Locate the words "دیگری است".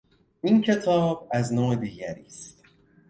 1.75-2.63